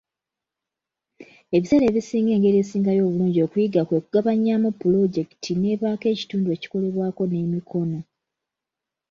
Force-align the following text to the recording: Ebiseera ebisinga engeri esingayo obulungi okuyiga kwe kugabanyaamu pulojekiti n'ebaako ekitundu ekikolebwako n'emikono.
Ebiseera 1.55 1.85
ebisinga 1.87 2.31
engeri 2.33 2.57
esingayo 2.63 3.01
obulungi 3.05 3.39
okuyiga 3.45 3.81
kwe 3.87 4.01
kugabanyaamu 4.03 4.69
pulojekiti 4.79 5.51
n'ebaako 5.55 6.05
ekitundu 6.13 6.47
ekikolebwako 6.55 7.21
n'emikono. 7.27 7.99